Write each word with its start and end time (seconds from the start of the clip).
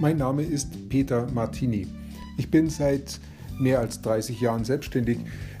Mein 0.00 0.16
Name 0.16 0.42
ist 0.42 0.88
Peter 0.88 1.28
Martini. 1.32 1.86
Ich 2.36 2.50
bin 2.50 2.68
seit 2.68 3.20
mehr 3.60 3.78
als 3.78 4.02
30 4.02 4.40
Jahren 4.40 4.64
selbstständig, 4.64 5.18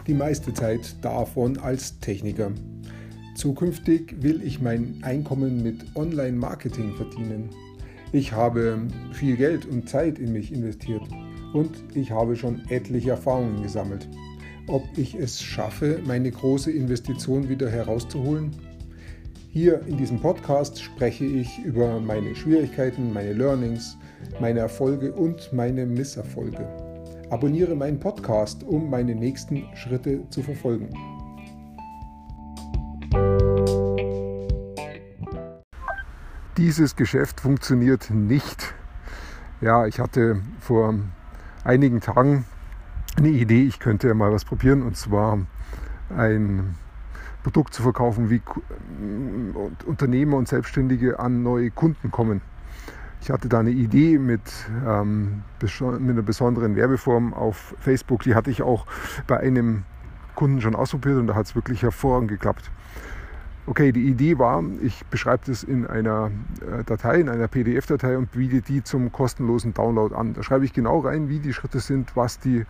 die 0.08 0.14
meiste 0.14 0.52
Zeit 0.52 0.96
davon 1.02 1.56
als 1.58 2.00
Techniker. 2.00 2.50
Zukünftig 3.36 4.16
will 4.22 4.42
ich 4.42 4.60
mein 4.60 4.98
Einkommen 5.02 5.62
mit 5.62 5.84
Online-Marketing 5.94 6.96
verdienen. 6.96 7.50
Ich 8.12 8.32
habe 8.32 8.78
viel 9.12 9.36
Geld 9.36 9.66
und 9.66 9.88
Zeit 9.88 10.18
in 10.18 10.32
mich 10.32 10.52
investiert 10.52 11.02
und 11.52 11.70
ich 11.94 12.10
habe 12.10 12.34
schon 12.34 12.62
etliche 12.68 13.10
Erfahrungen 13.10 13.62
gesammelt. 13.62 14.08
Ob 14.66 14.82
ich 14.96 15.14
es 15.14 15.40
schaffe, 15.40 16.00
meine 16.04 16.30
große 16.32 16.72
Investition 16.72 17.48
wieder 17.48 17.70
herauszuholen? 17.70 18.50
Hier 19.54 19.82
in 19.86 19.96
diesem 19.96 20.18
Podcast 20.18 20.82
spreche 20.82 21.24
ich 21.24 21.60
über 21.60 22.00
meine 22.00 22.34
Schwierigkeiten, 22.34 23.12
meine 23.12 23.34
Learnings, 23.34 23.96
meine 24.40 24.58
Erfolge 24.58 25.12
und 25.12 25.52
meine 25.52 25.86
Misserfolge. 25.86 26.66
Abonniere 27.30 27.76
meinen 27.76 28.00
Podcast, 28.00 28.64
um 28.64 28.90
meine 28.90 29.14
nächsten 29.14 29.64
Schritte 29.76 30.28
zu 30.30 30.42
verfolgen. 30.42 30.88
Dieses 36.56 36.96
Geschäft 36.96 37.40
funktioniert 37.40 38.10
nicht. 38.10 38.74
Ja, 39.60 39.86
ich 39.86 40.00
hatte 40.00 40.42
vor 40.58 40.96
einigen 41.62 42.00
Tagen 42.00 42.44
eine 43.16 43.28
Idee, 43.28 43.62
ich 43.62 43.78
könnte 43.78 44.12
mal 44.14 44.32
was 44.32 44.44
probieren 44.44 44.82
und 44.82 44.96
zwar 44.96 45.46
ein 46.08 46.74
Produkt 47.44 47.74
zu 47.74 47.82
verkaufen, 47.82 48.30
wie 48.30 48.42
Unternehmer 49.86 50.36
und 50.36 50.48
Selbstständige 50.48 51.20
an 51.20 51.44
neue 51.44 51.70
Kunden 51.70 52.10
kommen. 52.10 52.40
Ich 53.20 53.30
hatte 53.30 53.48
da 53.48 53.60
eine 53.60 53.70
Idee 53.70 54.18
mit, 54.18 54.42
ähm, 54.86 55.44
mit 55.60 56.10
einer 56.10 56.22
besonderen 56.22 56.74
Werbeform 56.74 57.32
auf 57.32 57.74
Facebook. 57.78 58.22
Die 58.22 58.34
hatte 58.34 58.50
ich 58.50 58.62
auch 58.62 58.86
bei 59.26 59.38
einem 59.38 59.84
Kunden 60.34 60.60
schon 60.60 60.74
ausprobiert 60.74 61.18
und 61.18 61.28
da 61.28 61.34
hat 61.34 61.46
es 61.46 61.54
wirklich 61.54 61.82
hervorragend 61.82 62.28
geklappt. 62.28 62.70
Okay, 63.66 63.92
die 63.92 64.08
Idee 64.08 64.38
war, 64.38 64.62
ich 64.82 65.06
beschreibe 65.06 65.44
das 65.46 65.62
in 65.62 65.86
einer 65.86 66.30
äh, 66.60 66.84
Datei, 66.84 67.20
in 67.20 67.30
einer 67.30 67.48
PDF-Datei 67.48 68.18
und 68.18 68.32
biete 68.32 68.60
die 68.60 68.84
zum 68.84 69.10
kostenlosen 69.10 69.72
Download 69.72 70.14
an. 70.14 70.34
Da 70.34 70.42
schreibe 70.42 70.66
ich 70.66 70.74
genau 70.74 70.98
rein, 70.98 71.30
wie 71.30 71.38
die 71.38 71.54
Schritte 71.54 71.80
sind, 71.80 72.14
was 72.14 72.38
die 72.38 72.66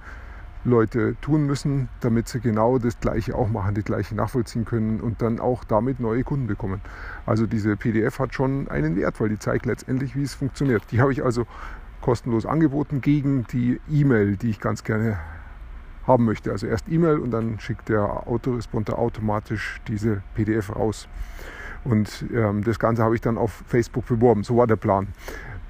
Leute 0.64 1.16
tun 1.20 1.46
müssen, 1.46 1.88
damit 2.00 2.28
sie 2.28 2.40
genau 2.40 2.78
das 2.78 2.98
Gleiche 2.98 3.34
auch 3.34 3.48
machen, 3.48 3.74
das 3.74 3.84
Gleiche 3.84 4.14
nachvollziehen 4.14 4.64
können 4.64 5.00
und 5.00 5.20
dann 5.20 5.38
auch 5.40 5.64
damit 5.64 6.00
neue 6.00 6.24
Kunden 6.24 6.46
bekommen. 6.46 6.80
Also 7.26 7.46
diese 7.46 7.76
PDF 7.76 8.18
hat 8.18 8.34
schon 8.34 8.68
einen 8.68 8.96
Wert, 8.96 9.20
weil 9.20 9.28
die 9.28 9.38
zeigt 9.38 9.66
letztendlich, 9.66 10.16
wie 10.16 10.22
es 10.22 10.34
funktioniert. 10.34 10.82
Die 10.90 11.00
habe 11.00 11.12
ich 11.12 11.22
also 11.24 11.46
kostenlos 12.00 12.46
angeboten 12.46 13.00
gegen 13.00 13.44
die 13.44 13.80
E-Mail, 13.90 14.36
die 14.36 14.50
ich 14.50 14.60
ganz 14.60 14.84
gerne 14.84 15.18
haben 16.06 16.24
möchte. 16.24 16.50
Also 16.50 16.66
erst 16.66 16.88
E-Mail 16.88 17.18
und 17.18 17.30
dann 17.30 17.60
schickt 17.60 17.88
der 17.88 18.26
Autoresponder 18.26 18.98
automatisch 18.98 19.80
diese 19.88 20.22
PDF 20.34 20.74
raus. 20.74 21.08
Und 21.84 22.24
ähm, 22.34 22.64
das 22.64 22.78
Ganze 22.78 23.02
habe 23.02 23.14
ich 23.14 23.20
dann 23.20 23.36
auf 23.36 23.62
Facebook 23.66 24.06
beworben. 24.06 24.42
So 24.42 24.56
war 24.56 24.66
der 24.66 24.76
Plan. 24.76 25.08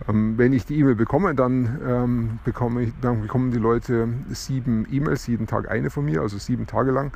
Ähm, 0.09 0.37
wenn 0.37 0.53
ich 0.53 0.67
die 0.67 0.79
E-Mail 0.79 0.95
bekomme, 0.95 1.35
dann, 1.35 1.81
ähm, 1.87 2.39
bekomme 2.45 2.83
ich, 2.83 2.93
dann 3.01 3.23
bekommen 3.23 3.51
die 3.51 3.59
Leute 3.59 4.09
sieben 4.31 4.87
E-Mails, 4.91 5.27
jeden 5.27 5.47
Tag 5.47 5.71
eine 5.71 5.91
von 5.91 6.05
mir, 6.05 6.21
also 6.21 6.39
sieben 6.39 6.67
Tage 6.67 6.91
lang. 6.91 7.13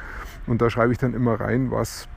Und 0.47 0.63
da 0.63 0.71
schreibe 0.71 0.93
ich 0.93 0.99
dann 0.99 1.15
immer 1.15 1.41
rein, 1.41 1.71
was, 1.71 2.09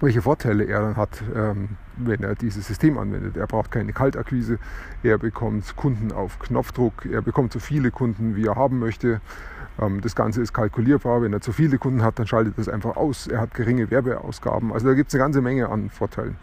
welche 0.00 0.22
Vorteile 0.22 0.64
er 0.64 0.82
dann 0.82 0.96
hat, 0.96 1.22
ähm, 1.34 1.70
wenn 1.96 2.22
er 2.22 2.34
dieses 2.34 2.66
System 2.66 2.98
anwendet. 2.98 3.36
Er 3.36 3.46
braucht 3.46 3.70
keine 3.70 3.92
Kaltakquise, 3.92 4.58
er 5.02 5.18
bekommt 5.18 5.74
Kunden 5.76 6.12
auf 6.12 6.38
Knopfdruck, 6.38 7.06
er 7.06 7.22
bekommt 7.22 7.52
so 7.52 7.58
viele 7.58 7.90
Kunden, 7.90 8.36
wie 8.36 8.46
er 8.46 8.56
haben 8.56 8.78
möchte. 8.78 9.20
Ähm, 9.80 10.00
das 10.00 10.14
Ganze 10.14 10.42
ist 10.42 10.52
kalkulierbar. 10.52 11.22
Wenn 11.22 11.32
er 11.32 11.40
zu 11.40 11.52
viele 11.52 11.78
Kunden 11.78 12.02
hat, 12.02 12.18
dann 12.18 12.26
schaltet 12.26 12.58
es 12.58 12.68
einfach 12.68 12.96
aus. 12.96 13.26
Er 13.26 13.40
hat 13.40 13.54
geringe 13.54 13.90
Werbeausgaben. 13.90 14.72
Also 14.72 14.86
da 14.88 14.94
gibt 14.94 15.08
es 15.08 15.14
eine 15.14 15.24
ganze 15.24 15.40
Menge 15.40 15.68
an 15.68 15.90
Vorteilen. 15.90 16.36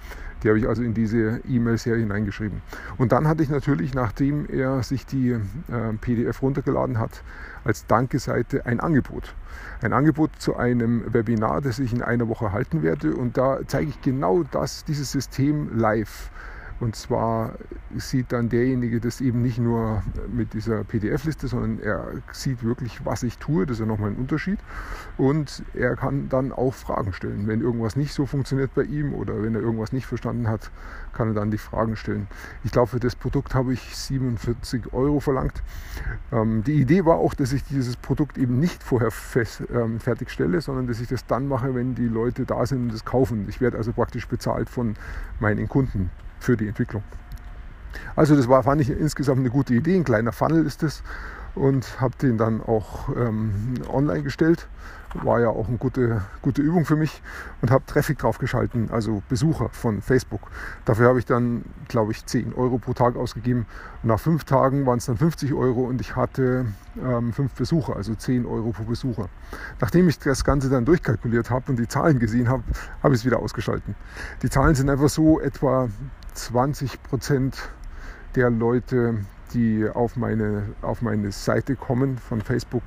Die 0.45 0.49
habe 0.49 0.59
ich 0.59 0.67
also 0.67 0.83
in 0.83 0.93
diese 0.93 1.41
E-Mail-Serie 1.49 2.01
hineingeschrieben. 2.01 2.61
Und 2.99 3.11
dann 3.11 3.27
hatte 3.27 3.41
ich 3.41 3.49
natürlich, 3.49 3.95
nachdem 3.95 4.45
er 4.47 4.83
sich 4.83 5.07
die 5.07 5.31
äh, 5.31 5.39
PDF 5.99 6.43
runtergeladen 6.43 6.99
hat, 6.99 7.23
als 7.63 7.87
Danke-Seite 7.87 8.63
ein 8.67 8.79
Angebot. 8.79 9.33
Ein 9.81 9.91
Angebot 9.91 10.29
zu 10.37 10.55
einem 10.55 11.11
Webinar, 11.11 11.61
das 11.61 11.79
ich 11.79 11.91
in 11.93 12.03
einer 12.03 12.27
Woche 12.29 12.51
halten 12.51 12.83
werde. 12.83 13.15
Und 13.15 13.37
da 13.37 13.57
zeige 13.65 13.89
ich 13.89 13.99
genau 14.03 14.43
das, 14.43 14.85
dieses 14.85 15.11
System 15.11 15.75
live. 15.75 16.29
Und 16.79 16.95
zwar 16.95 17.53
sieht 17.95 18.33
dann 18.33 18.49
derjenige 18.49 18.99
das 18.99 19.21
eben 19.21 19.41
nicht 19.41 19.59
nur 19.59 20.03
mit 20.27 20.53
dieser 20.53 20.83
PDF-Liste, 20.83 21.47
sondern 21.47 21.79
er 21.79 22.07
sieht 22.33 22.63
wirklich, 22.63 23.05
was 23.05 23.23
ich 23.23 23.37
tue. 23.37 23.65
Das 23.65 23.75
ist 23.75 23.79
ja 23.79 23.85
nochmal 23.85 24.11
ein 24.11 24.17
Unterschied. 24.17 24.59
Und 25.17 25.63
er 25.73 25.95
kann 25.95 26.27
dann 26.27 26.51
auch 26.51 26.73
Fragen 26.73 27.13
stellen. 27.13 27.47
Wenn 27.47 27.61
irgendwas 27.61 27.95
nicht 27.95 28.13
so 28.13 28.25
funktioniert 28.25 28.73
bei 28.75 28.83
ihm 28.83 29.13
oder 29.13 29.41
wenn 29.41 29.55
er 29.55 29.61
irgendwas 29.61 29.93
nicht 29.93 30.05
verstanden 30.05 30.49
hat, 30.49 30.69
kann 31.13 31.29
er 31.29 31.33
dann 31.33 31.49
die 31.49 31.57
Fragen 31.57 31.95
stellen. 31.95 32.27
Ich 32.65 32.71
glaube, 32.71 32.87
für 32.87 32.99
das 32.99 33.15
Produkt 33.15 33.55
habe 33.55 33.71
ich 33.71 33.95
47 33.95 34.93
Euro 34.93 35.21
verlangt. 35.21 35.63
Ähm, 36.33 36.61
die 36.65 36.81
Idee 36.81 37.05
war 37.05 37.15
auch, 37.15 37.33
dass 37.33 37.53
ich 37.53 37.63
dieses 37.63 37.95
Produkt 37.95 38.37
eben 38.37 38.59
nicht 38.59 38.83
vorher 38.83 39.11
fest, 39.11 39.63
ähm, 39.73 40.01
fertigstelle, 40.01 40.59
sondern 40.59 40.87
dass 40.87 40.99
ich 40.99 41.07
das 41.07 41.25
dann 41.25 41.47
mache, 41.47 41.73
wenn 41.73 41.95
die 41.95 42.07
Leute 42.07 42.45
da 42.45 42.65
sind 42.65 42.89
und 42.89 42.93
es 42.93 43.05
kaufen. 43.05 43.45
Ich 43.47 43.61
werde 43.61 43.77
also 43.77 43.93
praktisch 43.93 44.27
bezahlt 44.27 44.69
von 44.69 44.95
meinen 45.39 45.69
Kunden 45.69 46.09
für 46.39 46.57
die 46.57 46.67
Entwicklung. 46.67 47.03
Also 48.15 48.35
das 48.35 48.47
war, 48.47 48.63
fand 48.63 48.81
ich 48.81 48.89
insgesamt 48.89 49.39
eine 49.39 49.49
gute 49.49 49.73
Idee. 49.73 49.95
Ein 49.95 50.03
kleiner 50.03 50.31
Funnel 50.31 50.65
ist 50.65 50.83
es 50.83 51.03
und 51.53 51.99
habe 51.99 52.15
den 52.21 52.37
dann 52.37 52.61
auch 52.61 53.09
ähm, 53.15 53.75
online 53.87 54.23
gestellt. 54.23 54.67
War 55.23 55.39
ja 55.39 55.49
auch 55.49 55.67
eine 55.67 55.77
gute, 55.77 56.21
gute 56.41 56.61
Übung 56.61 56.85
für 56.85 56.95
mich 56.95 57.21
und 57.61 57.71
habe 57.71 57.85
Traffic 57.85 58.19
draufgeschalten, 58.19 58.91
also 58.91 59.23
Besucher 59.29 59.69
von 59.69 60.01
Facebook. 60.01 60.41
Dafür 60.83 61.07
habe 61.07 61.19
ich 61.19 61.25
dann, 61.25 61.63
glaube 61.87 62.11
ich, 62.11 62.25
10 62.25 62.53
Euro 62.53 62.77
pro 62.77 62.93
Tag 62.93 63.15
ausgegeben. 63.15 63.65
Und 64.03 64.09
nach 64.09 64.19
fünf 64.19 64.43
Tagen 64.43 64.85
waren 64.85 64.97
es 64.97 65.05
dann 65.05 65.17
50 65.17 65.53
Euro 65.53 65.81
und 65.81 66.01
ich 66.01 66.15
hatte 66.15 66.65
ähm, 67.01 67.33
fünf 67.33 67.53
Besucher, 67.53 67.95
also 67.95 68.13
10 68.13 68.45
Euro 68.45 68.71
pro 68.71 68.83
Besucher. 68.83 69.29
Nachdem 69.79 70.09
ich 70.09 70.19
das 70.19 70.43
Ganze 70.43 70.69
dann 70.69 70.85
durchkalkuliert 70.85 71.49
habe 71.49 71.71
und 71.71 71.79
die 71.79 71.87
Zahlen 71.87 72.19
gesehen 72.19 72.49
habe, 72.49 72.63
habe 73.01 73.13
ich 73.13 73.21
es 73.21 73.25
wieder 73.25 73.39
ausgeschalten. 73.39 73.95
Die 74.41 74.49
Zahlen 74.49 74.75
sind 74.75 74.89
einfach 74.89 75.09
so 75.09 75.39
etwa 75.39 75.89
20 76.33 77.01
Prozent 77.03 77.69
der 78.35 78.49
Leute, 78.49 79.19
die 79.53 79.87
auf 79.87 80.15
meine, 80.15 80.63
auf 80.81 81.01
meine 81.01 81.31
Seite 81.31 81.75
kommen 81.75 82.17
von 82.17 82.41
Facebook, 82.41 82.83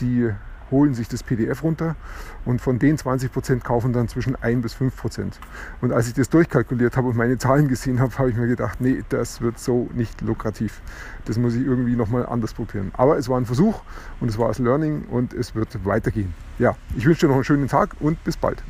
die 0.00 0.30
holen 0.70 0.94
sich 0.94 1.08
das 1.08 1.22
PDF 1.22 1.62
runter 1.62 1.96
und 2.44 2.60
von 2.60 2.78
den 2.78 2.98
20 2.98 3.32
Prozent 3.32 3.64
kaufen 3.64 3.92
dann 3.92 4.08
zwischen 4.08 4.36
1 4.36 4.62
bis 4.62 4.74
5 4.74 4.96
Prozent. 4.96 5.38
Und 5.80 5.92
als 5.92 6.08
ich 6.08 6.14
das 6.14 6.30
durchkalkuliert 6.30 6.96
habe 6.96 7.08
und 7.08 7.16
meine 7.16 7.38
Zahlen 7.38 7.68
gesehen 7.68 8.00
habe, 8.00 8.16
habe 8.18 8.30
ich 8.30 8.36
mir 8.36 8.46
gedacht, 8.46 8.80
nee, 8.80 9.02
das 9.08 9.40
wird 9.40 9.58
so 9.58 9.88
nicht 9.94 10.20
lukrativ. 10.20 10.80
Das 11.24 11.38
muss 11.38 11.54
ich 11.54 11.64
irgendwie 11.64 11.96
nochmal 11.96 12.26
anders 12.26 12.54
probieren. 12.54 12.92
Aber 12.96 13.18
es 13.18 13.28
war 13.28 13.38
ein 13.38 13.46
Versuch 13.46 13.82
und 14.20 14.28
es 14.28 14.38
war 14.38 14.48
das 14.48 14.58
Learning 14.58 15.04
und 15.04 15.32
es 15.32 15.54
wird 15.54 15.84
weitergehen. 15.84 16.34
Ja, 16.58 16.76
ich 16.96 17.06
wünsche 17.06 17.22
dir 17.22 17.28
noch 17.28 17.36
einen 17.36 17.44
schönen 17.44 17.68
Tag 17.68 17.96
und 18.00 18.22
bis 18.24 18.36
bald. 18.36 18.62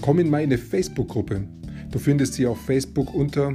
Komm 0.00 0.18
in 0.18 0.30
meine 0.30 0.58
Facebook-Gruppe. 0.58 1.44
Du 1.92 1.98
findest 2.00 2.34
sie 2.34 2.46
auf 2.46 2.60
Facebook 2.60 3.14
unter 3.14 3.54